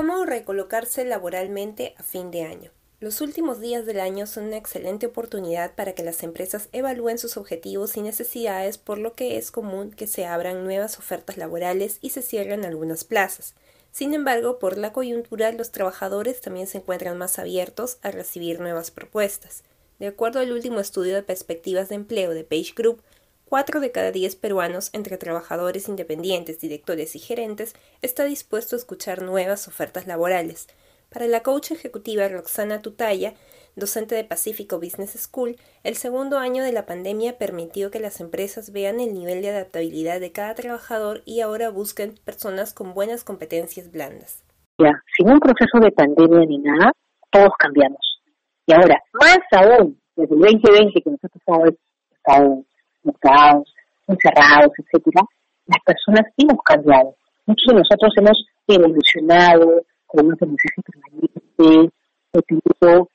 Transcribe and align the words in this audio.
¿Cómo 0.00 0.24
recolocarse 0.24 1.04
laboralmente 1.04 1.94
a 1.98 2.02
fin 2.02 2.30
de 2.30 2.44
año? 2.44 2.70
Los 3.00 3.20
últimos 3.20 3.60
días 3.60 3.84
del 3.84 4.00
año 4.00 4.26
son 4.26 4.44
una 4.44 4.56
excelente 4.56 5.04
oportunidad 5.04 5.74
para 5.74 5.92
que 5.92 6.02
las 6.02 6.22
empresas 6.22 6.70
evalúen 6.72 7.18
sus 7.18 7.36
objetivos 7.36 7.98
y 7.98 8.00
necesidades, 8.00 8.78
por 8.78 8.96
lo 8.96 9.12
que 9.12 9.36
es 9.36 9.50
común 9.50 9.90
que 9.90 10.06
se 10.06 10.24
abran 10.24 10.64
nuevas 10.64 10.98
ofertas 10.98 11.36
laborales 11.36 11.98
y 12.00 12.10
se 12.10 12.22
cierren 12.22 12.64
algunas 12.64 13.04
plazas. 13.04 13.54
Sin 13.92 14.14
embargo, 14.14 14.58
por 14.58 14.78
la 14.78 14.94
coyuntura, 14.94 15.52
los 15.52 15.70
trabajadores 15.70 16.40
también 16.40 16.66
se 16.66 16.78
encuentran 16.78 17.18
más 17.18 17.38
abiertos 17.38 17.98
a 18.00 18.10
recibir 18.10 18.58
nuevas 18.58 18.90
propuestas. 18.90 19.64
De 19.98 20.06
acuerdo 20.06 20.40
al 20.40 20.50
último 20.50 20.80
estudio 20.80 21.14
de 21.14 21.22
perspectivas 21.22 21.90
de 21.90 21.96
empleo 21.96 22.30
de 22.32 22.44
Page 22.44 22.72
Group, 22.74 23.02
Cuatro 23.50 23.80
de 23.80 23.90
cada 23.90 24.12
diez 24.12 24.36
peruanos, 24.36 24.90
entre 24.92 25.18
trabajadores 25.18 25.88
independientes, 25.88 26.60
directores 26.60 27.16
y 27.16 27.18
gerentes, 27.18 27.74
está 28.00 28.22
dispuesto 28.22 28.76
a 28.76 28.78
escuchar 28.78 29.22
nuevas 29.22 29.66
ofertas 29.66 30.06
laborales. 30.06 30.68
Para 31.12 31.26
la 31.26 31.42
coach 31.42 31.72
ejecutiva 31.72 32.28
Roxana 32.28 32.80
Tutaya, 32.80 33.34
docente 33.74 34.14
de 34.14 34.22
Pacífico 34.22 34.76
Business 34.78 35.18
School, 35.20 35.56
el 35.82 35.96
segundo 35.96 36.38
año 36.38 36.62
de 36.62 36.70
la 36.70 36.86
pandemia 36.86 37.38
permitió 37.38 37.90
que 37.90 37.98
las 37.98 38.20
empresas 38.20 38.70
vean 38.70 39.00
el 39.00 39.14
nivel 39.14 39.42
de 39.42 39.50
adaptabilidad 39.50 40.20
de 40.20 40.30
cada 40.30 40.54
trabajador 40.54 41.22
y 41.24 41.40
ahora 41.40 41.70
busquen 41.70 42.14
personas 42.24 42.72
con 42.72 42.94
buenas 42.94 43.24
competencias 43.24 43.90
blandas. 43.90 44.44
Ya, 44.78 44.92
sin 45.16 45.28
un 45.28 45.40
proceso 45.40 45.80
de 45.80 45.90
pandemia 45.90 46.46
ni 46.46 46.58
nada, 46.58 46.92
todos 47.32 47.50
cambiamos. 47.58 48.22
Y 48.66 48.74
ahora, 48.74 49.02
más 49.14 49.40
aún, 49.50 50.00
desde 50.14 50.36
el 50.36 50.40
2020 50.40 51.02
que 51.02 51.10
nosotros 51.10 51.74
estamos 52.12 52.69
encerrados, 53.04 54.72
etcétera, 54.78 55.22
las 55.66 55.80
personas 55.84 56.32
hemos 56.36 56.58
cambiado. 56.64 57.14
Muchos 57.46 57.66
de 57.68 57.78
nosotros 57.80 58.12
hemos 58.16 58.38
evolucionado 58.66 59.82
con 60.06 60.26
un 60.26 60.32
aprendizaje 60.32 60.82
permanente, 60.82 61.94
utilizando 62.32 63.08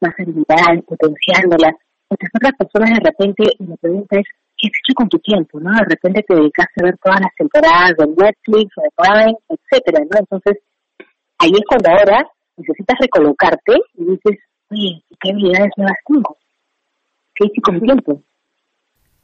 más 0.00 0.14
habilidades, 0.18 0.84
potenciándolas. 0.84 1.74
Otras 2.08 2.30
otras 2.34 2.52
personas 2.58 2.90
de 2.98 3.04
repente, 3.04 3.44
la 3.58 3.76
pregunta 3.76 4.18
es, 4.18 4.26
¿qué 4.56 4.68
has 4.68 4.78
hecho 4.80 4.94
con 4.94 5.08
tu 5.08 5.18
tiempo? 5.18 5.60
¿no? 5.60 5.70
De 5.70 5.86
repente 5.88 6.24
te 6.26 6.34
dedicaste 6.34 6.80
a 6.80 6.84
ver 6.84 6.98
todas 6.98 7.20
las 7.20 7.34
temporadas 7.36 7.92
de 7.96 8.06
Netflix 8.06 8.68
de 8.76 8.90
Prime, 8.96 9.38
etcétera, 9.48 10.04
¿no? 10.10 10.18
Entonces, 10.18 10.62
ahí 11.38 11.52
es 11.52 11.64
cuando 11.68 11.90
ahora 11.90 12.26
necesitas 12.56 12.98
recolocarte 13.00 13.74
y 13.94 14.04
dices, 14.04 14.38
oye, 14.70 15.02
¿qué 15.20 15.30
habilidades 15.30 15.72
nuevas 15.76 15.98
tengo? 16.06 16.36
¿Qué 17.34 17.46
hice 17.46 17.60
con 17.62 17.74
mi 17.74 17.80
tiempo? 17.80 18.22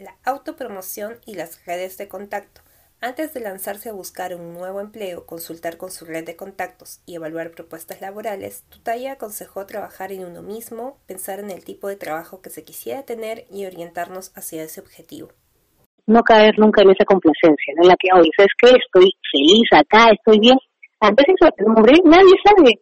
La 0.00 0.16
autopromoción 0.24 1.18
y 1.26 1.34
las 1.34 1.64
redes 1.66 1.98
de 1.98 2.08
contacto. 2.08 2.62
Antes 3.02 3.32
de 3.32 3.40
lanzarse 3.40 3.88
a 3.88 3.94
buscar 3.94 4.34
un 4.34 4.52
nuevo 4.52 4.80
empleo, 4.80 5.24
consultar 5.24 5.78
con 5.78 5.90
su 5.90 6.04
red 6.04 6.24
de 6.24 6.36
contactos 6.36 7.00
y 7.06 7.14
evaluar 7.14 7.50
propuestas 7.50 8.02
laborales, 8.02 8.64
Tutaya 8.68 9.12
aconsejó 9.12 9.64
trabajar 9.64 10.12
en 10.12 10.26
uno 10.26 10.42
mismo, 10.42 10.98
pensar 11.06 11.38
en 11.38 11.50
el 11.50 11.64
tipo 11.64 11.88
de 11.88 11.96
trabajo 11.96 12.42
que 12.42 12.50
se 12.50 12.62
quisiera 12.62 13.04
tener 13.04 13.46
y 13.50 13.64
orientarnos 13.64 14.36
hacia 14.36 14.62
ese 14.62 14.80
objetivo. 14.80 15.28
No 16.06 16.22
caer 16.22 16.58
nunca 16.58 16.82
en 16.82 16.90
esa 16.90 17.04
complacencia, 17.06 17.72
en 17.80 17.88
la 17.88 17.94
que, 17.98 18.08
hoy 18.12 18.28
¿sabes 18.36 18.52
qué? 18.60 18.68
Estoy 18.68 19.12
feliz 19.32 19.68
acá, 19.72 20.12
estoy 20.12 20.38
bien. 20.40 20.58
Antes 21.00 21.24
de 21.26 21.64
hombre, 21.64 21.94
nadie 22.04 22.34
sabe. 22.44 22.72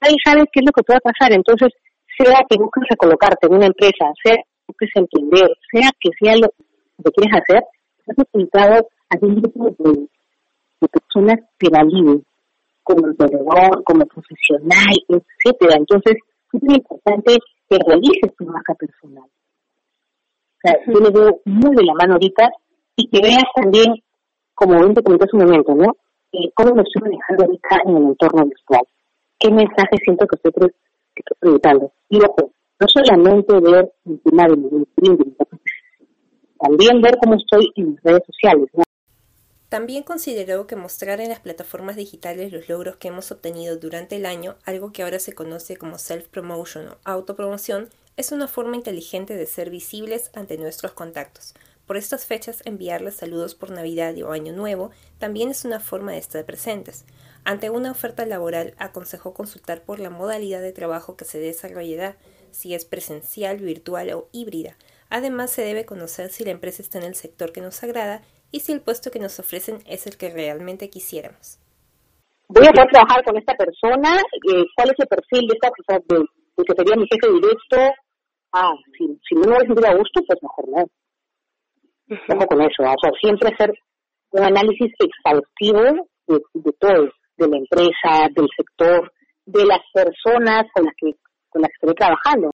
Nadie 0.00 0.16
sabe 0.24 0.44
qué 0.52 0.60
es 0.60 0.66
lo 0.66 0.72
que 0.72 0.82
pueda 0.82 1.00
pasar. 1.00 1.32
Entonces, 1.32 1.68
sea 2.18 2.40
que 2.48 2.58
busques 2.58 2.84
recolocarte 2.88 3.46
en 3.46 3.54
una 3.54 3.66
empresa, 3.66 4.10
es 4.80 4.90
emprender, 4.94 5.48
sea 5.72 5.90
que 6.00 6.10
sea 6.18 6.36
lo 6.36 6.48
que 6.48 7.10
quieres 7.12 7.40
hacer, 7.40 7.62
has 8.08 8.18
necesitado 8.18 8.88
a 9.10 9.16
un 9.20 9.34
grupo 9.36 9.74
de, 9.78 10.08
personas 10.80 11.40
que 11.58 11.68
validen 11.70 12.24
como 12.82 13.08
emprendedor, 13.08 13.82
como 13.84 14.06
profesional, 14.06 14.94
etcétera. 15.08 15.76
Entonces, 15.76 16.14
es 16.52 16.62
muy 16.62 16.76
importante 16.76 17.36
que 17.68 17.78
realices 17.86 18.34
tu 18.36 18.46
marca 18.46 18.74
personal. 18.74 19.24
O 19.24 20.60
sea, 20.62 20.74
yo 20.86 21.00
le 21.00 21.10
veo 21.10 21.40
muy 21.44 21.74
de 21.74 21.84
la 21.84 21.94
mano 21.94 22.14
ahorita 22.14 22.50
y 22.96 23.08
que 23.08 23.20
veas 23.20 23.44
también, 23.54 23.94
como 24.54 24.78
bien 24.78 24.94
te 24.94 25.02
comenté 25.02 25.24
hace 25.24 25.36
un 25.36 25.44
momento, 25.44 25.74
¿no? 25.74 25.96
Eh, 26.32 26.50
cómo 26.54 26.74
me 26.74 26.82
estoy 26.82 27.02
manejando 27.02 27.44
ahorita 27.44 27.76
en 27.84 27.96
el 27.96 28.02
entorno 28.04 28.44
virtual. 28.44 28.82
¿Qué 29.38 29.50
mensaje 29.50 29.96
siento 30.04 30.26
que 30.26 30.36
estoy 30.36 30.70
proyectando? 31.40 31.92
Y 32.08 32.18
ojo, 32.18 32.52
no 32.80 32.86
solamente 32.88 33.52
ver 33.60 33.92
el 34.06 34.20
tema 34.20 34.46
de 34.46 34.56
mi 34.56 34.86
también 36.60 37.00
ver 37.00 37.16
cómo 37.22 37.36
estoy 37.36 37.72
en 37.76 37.94
las 37.94 38.02
redes 38.02 38.22
sociales. 38.26 38.68
También 39.68 40.02
consideró 40.02 40.66
que 40.66 40.76
mostrar 40.76 41.20
en 41.20 41.28
las 41.28 41.40
plataformas 41.40 41.96
digitales 41.96 42.52
los 42.52 42.68
logros 42.68 42.96
que 42.96 43.08
hemos 43.08 43.30
obtenido 43.30 43.76
durante 43.76 44.16
el 44.16 44.26
año, 44.26 44.56
algo 44.64 44.92
que 44.92 45.02
ahora 45.02 45.18
se 45.18 45.34
conoce 45.34 45.76
como 45.76 45.98
self-promotion 45.98 46.88
o 46.88 46.96
autopromoción, 47.04 47.90
es 48.16 48.32
una 48.32 48.48
forma 48.48 48.76
inteligente 48.76 49.36
de 49.36 49.46
ser 49.46 49.70
visibles 49.70 50.30
ante 50.34 50.56
nuestros 50.56 50.92
contactos. 50.92 51.54
Por 51.86 51.96
estas 51.96 52.26
fechas, 52.26 52.62
enviarles 52.64 53.16
saludos 53.16 53.54
por 53.54 53.70
Navidad 53.70 54.14
o 54.22 54.32
Año 54.32 54.52
Nuevo 54.52 54.90
también 55.18 55.50
es 55.50 55.64
una 55.64 55.80
forma 55.80 56.12
de 56.12 56.18
estar 56.18 56.44
presentes. 56.44 57.04
Ante 57.44 57.70
una 57.70 57.90
oferta 57.90 58.26
laboral, 58.26 58.74
aconsejó 58.78 59.32
consultar 59.32 59.82
por 59.82 60.00
la 60.00 60.10
modalidad 60.10 60.60
de 60.60 60.72
trabajo 60.72 61.16
que 61.16 61.24
se 61.24 61.38
desarrollará, 61.38 62.16
si 62.52 62.74
es 62.74 62.84
presencial, 62.84 63.58
virtual 63.58 64.10
o 64.12 64.28
híbrida. 64.32 64.76
Además, 65.10 65.50
se 65.50 65.62
debe 65.62 65.84
conocer 65.84 66.30
si 66.30 66.44
la 66.44 66.50
empresa 66.50 66.82
está 66.82 66.98
en 66.98 67.04
el 67.04 67.14
sector 67.14 67.52
que 67.52 67.60
nos 67.60 67.82
agrada 67.82 68.22
y 68.50 68.60
si 68.60 68.72
el 68.72 68.80
puesto 68.80 69.10
que 69.10 69.18
nos 69.18 69.38
ofrecen 69.38 69.78
es 69.86 70.06
el 70.06 70.16
que 70.16 70.30
realmente 70.30 70.90
quisiéramos. 70.90 71.58
Voy 72.48 72.66
a 72.66 72.72
poder 72.72 72.88
trabajar 72.90 73.24
con 73.24 73.36
esta 73.36 73.54
persona, 73.54 74.16
eh, 74.16 74.64
cuál 74.74 74.90
es 74.90 74.96
el 74.98 75.06
perfil 75.06 75.48
de 75.48 75.54
esta 75.54 75.70
persona, 75.70 76.04
de, 76.08 76.64
que 76.64 76.74
sería 76.74 76.96
mi 76.96 77.06
jefe 77.06 77.32
directo. 77.32 77.76
Ah, 78.52 78.72
si, 78.96 79.06
si 79.28 79.34
no 79.34 79.42
me 79.48 79.74
voy 79.74 79.84
a 79.84 79.90
a 79.90 79.96
gusto, 79.96 80.22
pues 80.26 80.38
mejor 80.42 80.68
no. 80.68 80.84
Ojo 82.34 82.46
con 82.46 82.62
eso, 82.62 82.82
o 82.82 82.96
sea, 83.02 83.12
siempre 83.20 83.50
hacer 83.52 83.70
un 84.30 84.42
análisis 84.42 84.90
exhaustivo 84.98 86.08
de, 86.26 86.40
de 86.54 86.72
todo, 86.80 87.10
de 87.36 87.48
la 87.48 87.56
empresa, 87.58 88.28
del 88.34 88.48
sector, 88.56 89.12
de 89.44 89.64
las 89.64 89.80
personas 89.92 90.66
con 90.74 90.84
las 90.84 90.94
que 90.96 91.10
estoy 91.90 91.94
trabajando. 91.94 92.50